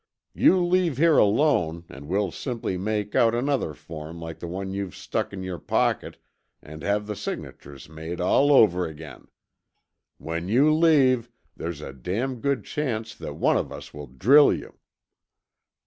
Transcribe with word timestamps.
You 0.33 0.65
leave 0.65 0.97
here 0.97 1.19
alone, 1.19 1.85
and 1.87 2.07
we'll 2.07 2.31
simply 2.31 2.75
make 2.75 3.13
out 3.13 3.35
another 3.35 3.75
form 3.75 4.19
like 4.19 4.39
the 4.39 4.47
one 4.47 4.73
you've 4.73 4.95
stuck 4.95 5.31
in 5.31 5.43
your 5.43 5.59
pocket 5.59 6.17
and 6.59 6.81
have 6.81 7.05
the 7.05 7.15
signatures 7.15 7.87
made 7.87 8.19
all 8.19 8.51
over 8.51 8.87
again. 8.87 9.27
When 10.17 10.47
you 10.47 10.73
leave, 10.73 11.29
there's 11.55 11.81
a 11.81 11.93
damn 11.93 12.41
good 12.41 12.63
chance 12.65 13.13
that 13.13 13.35
one 13.35 13.57
of 13.57 13.71
us 13.71 13.93
will 13.93 14.07
drill 14.07 14.51
you." 14.51 14.79